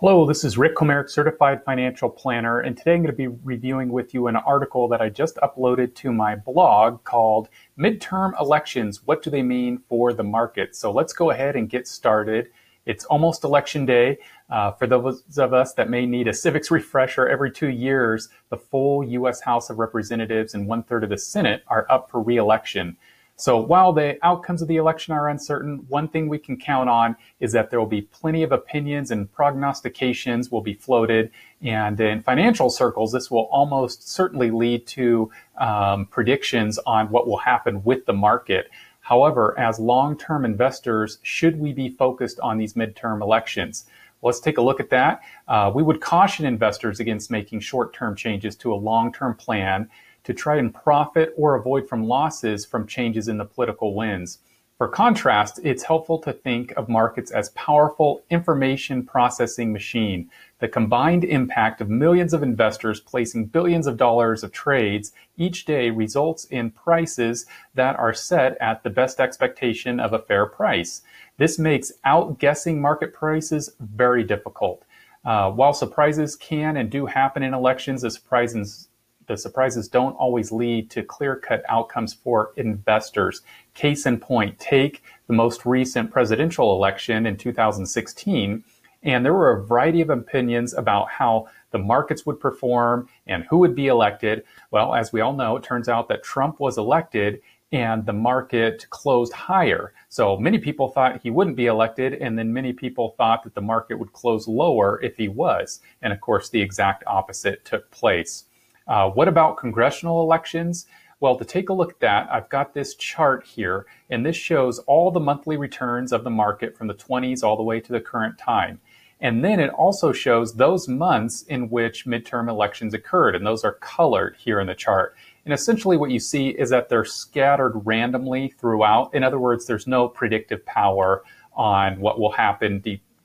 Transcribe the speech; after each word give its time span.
Hello, 0.00 0.24
this 0.24 0.44
is 0.44 0.56
Rick 0.56 0.76
Comerick, 0.76 1.10
Certified 1.10 1.64
Financial 1.64 2.08
Planner, 2.08 2.60
and 2.60 2.76
today 2.76 2.94
I'm 2.94 3.02
going 3.02 3.10
to 3.10 3.16
be 3.16 3.26
reviewing 3.26 3.88
with 3.88 4.14
you 4.14 4.28
an 4.28 4.36
article 4.36 4.86
that 4.86 5.00
I 5.00 5.08
just 5.08 5.34
uploaded 5.38 5.92
to 5.96 6.12
my 6.12 6.36
blog 6.36 7.02
called 7.02 7.48
Midterm 7.76 8.40
Elections 8.40 9.04
What 9.04 9.24
Do 9.24 9.30
They 9.30 9.42
Mean 9.42 9.82
for 9.88 10.12
the 10.12 10.22
Market? 10.22 10.76
So 10.76 10.92
let's 10.92 11.12
go 11.12 11.32
ahead 11.32 11.56
and 11.56 11.68
get 11.68 11.88
started. 11.88 12.50
It's 12.86 13.06
almost 13.06 13.42
election 13.42 13.86
day. 13.86 14.18
Uh, 14.48 14.70
for 14.70 14.86
those 14.86 15.24
of 15.36 15.52
us 15.52 15.72
that 15.72 15.90
may 15.90 16.06
need 16.06 16.28
a 16.28 16.32
civics 16.32 16.70
refresher 16.70 17.28
every 17.28 17.50
two 17.50 17.70
years, 17.70 18.28
the 18.50 18.56
full 18.56 19.02
U.S. 19.02 19.40
House 19.40 19.68
of 19.68 19.80
Representatives 19.80 20.54
and 20.54 20.68
one 20.68 20.84
third 20.84 21.02
of 21.02 21.10
the 21.10 21.18
Senate 21.18 21.64
are 21.66 21.88
up 21.90 22.08
for 22.08 22.22
re 22.22 22.36
election. 22.36 22.96
So 23.40 23.56
while 23.56 23.92
the 23.92 24.18
outcomes 24.24 24.62
of 24.62 24.68
the 24.68 24.78
election 24.78 25.14
are 25.14 25.28
uncertain, 25.28 25.86
one 25.88 26.08
thing 26.08 26.28
we 26.28 26.40
can 26.40 26.56
count 26.56 26.90
on 26.90 27.14
is 27.38 27.52
that 27.52 27.70
there 27.70 27.78
will 27.78 27.86
be 27.86 28.02
plenty 28.02 28.42
of 28.42 28.50
opinions 28.50 29.12
and 29.12 29.32
prognostications 29.32 30.50
will 30.50 30.60
be 30.60 30.74
floated. 30.74 31.30
And 31.62 32.00
in 32.00 32.20
financial 32.20 32.68
circles, 32.68 33.12
this 33.12 33.30
will 33.30 33.48
almost 33.52 34.08
certainly 34.08 34.50
lead 34.50 34.88
to 34.88 35.30
um, 35.56 36.06
predictions 36.06 36.80
on 36.84 37.10
what 37.10 37.28
will 37.28 37.38
happen 37.38 37.84
with 37.84 38.06
the 38.06 38.12
market. 38.12 38.70
However, 39.02 39.56
as 39.56 39.78
long-term 39.78 40.44
investors, 40.44 41.18
should 41.22 41.60
we 41.60 41.72
be 41.72 41.90
focused 41.90 42.40
on 42.40 42.58
these 42.58 42.74
midterm 42.74 43.22
elections? 43.22 43.86
Let's 44.20 44.40
take 44.40 44.58
a 44.58 44.62
look 44.62 44.80
at 44.80 44.90
that. 44.90 45.20
Uh, 45.46 45.70
we 45.72 45.84
would 45.84 46.00
caution 46.00 46.44
investors 46.44 46.98
against 46.98 47.30
making 47.30 47.60
short-term 47.60 48.16
changes 48.16 48.56
to 48.56 48.72
a 48.72 48.74
long-term 48.74 49.36
plan 49.36 49.88
to 50.28 50.34
try 50.34 50.56
and 50.56 50.74
profit 50.74 51.32
or 51.38 51.54
avoid 51.54 51.88
from 51.88 52.04
losses 52.04 52.66
from 52.66 52.86
changes 52.86 53.28
in 53.28 53.38
the 53.38 53.46
political 53.46 53.94
winds. 53.94 54.40
For 54.76 54.86
contrast, 54.86 55.58
it's 55.64 55.84
helpful 55.84 56.18
to 56.18 56.34
think 56.34 56.70
of 56.76 56.86
markets 56.86 57.30
as 57.30 57.48
powerful 57.54 58.22
information 58.28 59.06
processing 59.06 59.72
machine. 59.72 60.28
The 60.58 60.68
combined 60.68 61.24
impact 61.24 61.80
of 61.80 61.88
millions 61.88 62.34
of 62.34 62.42
investors 62.42 63.00
placing 63.00 63.46
billions 63.46 63.86
of 63.86 63.96
dollars 63.96 64.44
of 64.44 64.52
trades 64.52 65.12
each 65.38 65.64
day 65.64 65.88
results 65.88 66.44
in 66.44 66.72
prices 66.72 67.46
that 67.74 67.98
are 67.98 68.12
set 68.12 68.58
at 68.60 68.82
the 68.82 68.90
best 68.90 69.20
expectation 69.20 69.98
of 69.98 70.12
a 70.12 70.18
fair 70.18 70.44
price. 70.44 71.00
This 71.38 71.58
makes 71.58 71.90
outguessing 72.04 72.76
market 72.76 73.14
prices 73.14 73.70
very 73.80 74.24
difficult. 74.24 74.84
Uh, 75.24 75.50
while 75.50 75.72
surprises 75.72 76.36
can 76.36 76.76
and 76.76 76.90
do 76.90 77.06
happen 77.06 77.42
in 77.42 77.54
elections, 77.54 78.02
the 78.02 78.10
surprises 78.10 78.88
the 79.28 79.36
surprises 79.36 79.88
don't 79.88 80.14
always 80.14 80.50
lead 80.50 80.90
to 80.90 81.02
clear 81.02 81.36
cut 81.36 81.62
outcomes 81.68 82.14
for 82.14 82.52
investors. 82.56 83.42
Case 83.74 84.06
in 84.06 84.18
point, 84.18 84.58
take 84.58 85.02
the 85.28 85.34
most 85.34 85.64
recent 85.64 86.10
presidential 86.10 86.74
election 86.74 87.26
in 87.26 87.36
2016. 87.36 88.64
And 89.04 89.24
there 89.24 89.34
were 89.34 89.52
a 89.52 89.64
variety 89.64 90.00
of 90.00 90.10
opinions 90.10 90.74
about 90.74 91.08
how 91.08 91.46
the 91.70 91.78
markets 91.78 92.26
would 92.26 92.40
perform 92.40 93.08
and 93.26 93.44
who 93.44 93.58
would 93.58 93.74
be 93.74 93.86
elected. 93.86 94.42
Well, 94.70 94.94
as 94.94 95.12
we 95.12 95.20
all 95.20 95.34
know, 95.34 95.56
it 95.56 95.62
turns 95.62 95.88
out 95.88 96.08
that 96.08 96.24
Trump 96.24 96.58
was 96.58 96.78
elected 96.78 97.40
and 97.70 98.06
the 98.06 98.12
market 98.12 98.86
closed 98.90 99.32
higher. 99.32 99.92
So 100.08 100.36
many 100.38 100.58
people 100.58 100.88
thought 100.88 101.20
he 101.22 101.30
wouldn't 101.30 101.56
be 101.56 101.66
elected, 101.66 102.14
and 102.14 102.38
then 102.38 102.52
many 102.52 102.72
people 102.72 103.14
thought 103.18 103.44
that 103.44 103.54
the 103.54 103.60
market 103.60 103.98
would 103.98 104.12
close 104.12 104.48
lower 104.48 104.98
if 105.02 105.16
he 105.16 105.28
was. 105.28 105.80
And 106.00 106.12
of 106.12 106.20
course, 106.20 106.48
the 106.48 106.62
exact 106.62 107.04
opposite 107.06 107.64
took 107.64 107.90
place. 107.90 108.44
Uh, 108.88 109.10
what 109.10 109.28
about 109.28 109.58
congressional 109.58 110.22
elections? 110.22 110.86
Well, 111.20 111.36
to 111.36 111.44
take 111.44 111.68
a 111.68 111.74
look 111.74 111.90
at 111.90 112.00
that, 112.00 112.28
I've 112.32 112.48
got 112.48 112.72
this 112.72 112.94
chart 112.94 113.44
here, 113.44 113.86
and 114.08 114.24
this 114.24 114.36
shows 114.36 114.78
all 114.80 115.10
the 115.10 115.20
monthly 115.20 115.56
returns 115.56 116.12
of 116.12 116.24
the 116.24 116.30
market 116.30 116.76
from 116.76 116.86
the 116.86 116.94
20s 116.94 117.42
all 117.42 117.56
the 117.56 117.62
way 117.62 117.80
to 117.80 117.92
the 117.92 118.00
current 118.00 118.38
time. 118.38 118.80
And 119.20 119.44
then 119.44 119.58
it 119.58 119.70
also 119.70 120.12
shows 120.12 120.54
those 120.54 120.86
months 120.86 121.42
in 121.42 121.70
which 121.70 122.06
midterm 122.06 122.48
elections 122.48 122.94
occurred, 122.94 123.34
and 123.34 123.44
those 123.44 123.64
are 123.64 123.72
colored 123.74 124.36
here 124.38 124.60
in 124.60 124.68
the 124.68 124.76
chart. 124.76 125.16
And 125.44 125.52
essentially 125.52 125.96
what 125.96 126.10
you 126.10 126.20
see 126.20 126.50
is 126.50 126.70
that 126.70 126.88
they're 126.88 127.04
scattered 127.04 127.72
randomly 127.84 128.54
throughout. 128.58 129.12
In 129.12 129.24
other 129.24 129.40
words, 129.40 129.66
there's 129.66 129.88
no 129.88 130.08
predictive 130.08 130.64
power 130.66 131.24
on 131.54 131.98
what 132.00 132.20
will 132.20 132.30
happen 132.30 132.82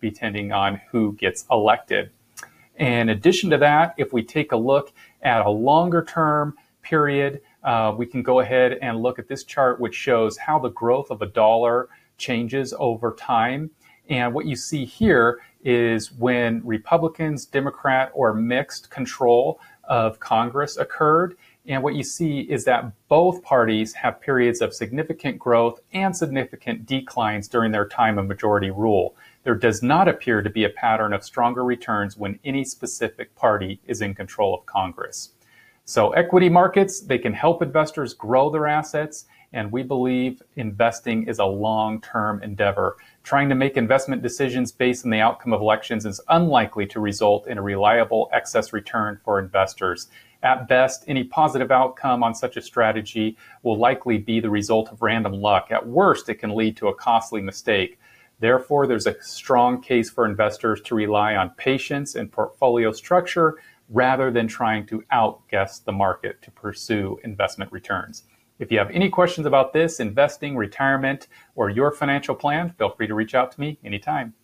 depending 0.00 0.50
on 0.50 0.80
who 0.90 1.12
gets 1.12 1.44
elected. 1.50 2.10
In 2.78 3.08
addition 3.08 3.50
to 3.50 3.58
that, 3.58 3.94
if 3.96 4.12
we 4.12 4.22
take 4.22 4.52
a 4.52 4.56
look 4.56 4.92
at 5.22 5.44
a 5.44 5.50
longer 5.50 6.04
term 6.04 6.56
period, 6.82 7.40
uh, 7.64 7.94
we 7.96 8.06
can 8.06 8.22
go 8.22 8.40
ahead 8.40 8.78
and 8.82 9.02
look 9.02 9.18
at 9.18 9.28
this 9.28 9.44
chart, 9.44 9.80
which 9.80 9.94
shows 9.94 10.36
how 10.36 10.58
the 10.58 10.68
growth 10.68 11.10
of 11.10 11.22
a 11.22 11.26
dollar 11.26 11.88
changes 12.18 12.74
over 12.78 13.12
time. 13.18 13.70
And 14.08 14.32
what 14.32 14.46
you 14.46 14.54
see 14.56 14.84
here 14.84 15.40
is 15.64 16.12
when 16.12 16.64
Republicans, 16.64 17.44
Democrat, 17.44 18.12
or 18.14 18.32
mixed 18.34 18.88
control 18.90 19.58
of 19.84 20.20
Congress 20.20 20.76
occurred. 20.76 21.36
And 21.66 21.82
what 21.82 21.96
you 21.96 22.04
see 22.04 22.40
is 22.40 22.64
that 22.66 22.92
both 23.08 23.42
parties 23.42 23.94
have 23.94 24.20
periods 24.20 24.60
of 24.60 24.72
significant 24.72 25.38
growth 25.38 25.80
and 25.92 26.16
significant 26.16 26.86
declines 26.86 27.48
during 27.48 27.72
their 27.72 27.88
time 27.88 28.18
of 28.18 28.26
majority 28.26 28.70
rule. 28.70 29.16
There 29.46 29.54
does 29.54 29.80
not 29.80 30.08
appear 30.08 30.42
to 30.42 30.50
be 30.50 30.64
a 30.64 30.70
pattern 30.70 31.12
of 31.12 31.22
stronger 31.22 31.62
returns 31.62 32.16
when 32.16 32.40
any 32.44 32.64
specific 32.64 33.32
party 33.36 33.80
is 33.86 34.02
in 34.02 34.12
control 34.12 34.52
of 34.52 34.66
Congress. 34.66 35.34
So 35.84 36.10
equity 36.10 36.48
markets, 36.48 36.98
they 36.98 37.18
can 37.18 37.32
help 37.32 37.62
investors 37.62 38.12
grow 38.12 38.50
their 38.50 38.66
assets. 38.66 39.26
And 39.52 39.70
we 39.70 39.84
believe 39.84 40.42
investing 40.56 41.28
is 41.28 41.38
a 41.38 41.44
long-term 41.44 42.42
endeavor. 42.42 42.96
Trying 43.22 43.48
to 43.50 43.54
make 43.54 43.76
investment 43.76 44.20
decisions 44.20 44.72
based 44.72 45.04
on 45.04 45.12
the 45.12 45.20
outcome 45.20 45.52
of 45.52 45.60
elections 45.60 46.06
is 46.06 46.20
unlikely 46.28 46.86
to 46.86 46.98
result 46.98 47.46
in 47.46 47.56
a 47.56 47.62
reliable 47.62 48.28
excess 48.32 48.72
return 48.72 49.20
for 49.24 49.38
investors. 49.38 50.08
At 50.42 50.66
best, 50.66 51.04
any 51.06 51.22
positive 51.22 51.70
outcome 51.70 52.24
on 52.24 52.34
such 52.34 52.56
a 52.56 52.62
strategy 52.62 53.36
will 53.62 53.78
likely 53.78 54.18
be 54.18 54.40
the 54.40 54.50
result 54.50 54.88
of 54.90 55.02
random 55.02 55.34
luck. 55.34 55.68
At 55.70 55.86
worst, 55.86 56.28
it 56.28 56.40
can 56.40 56.56
lead 56.56 56.76
to 56.78 56.88
a 56.88 56.94
costly 56.96 57.40
mistake. 57.40 58.00
Therefore, 58.38 58.86
there's 58.86 59.06
a 59.06 59.20
strong 59.22 59.80
case 59.80 60.10
for 60.10 60.26
investors 60.26 60.80
to 60.82 60.94
rely 60.94 61.36
on 61.36 61.50
patience 61.50 62.14
and 62.14 62.30
portfolio 62.30 62.92
structure 62.92 63.56
rather 63.88 64.30
than 64.30 64.46
trying 64.46 64.86
to 64.86 65.02
outguess 65.10 65.78
the 65.78 65.92
market 65.92 66.42
to 66.42 66.50
pursue 66.50 67.18
investment 67.24 67.72
returns. 67.72 68.24
If 68.58 68.72
you 68.72 68.78
have 68.78 68.90
any 68.90 69.08
questions 69.08 69.46
about 69.46 69.72
this, 69.72 70.00
investing, 70.00 70.56
retirement, 70.56 71.28
or 71.54 71.70
your 71.70 71.92
financial 71.92 72.34
plan, 72.34 72.74
feel 72.78 72.90
free 72.90 73.06
to 73.06 73.14
reach 73.14 73.34
out 73.34 73.52
to 73.52 73.60
me 73.60 73.78
anytime. 73.84 74.34